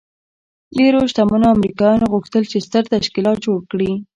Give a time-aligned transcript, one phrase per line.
[0.77, 3.91] ډېرو شتمنو امريکايانو غوښتل چې ستر تشکيلات جوړ کړي.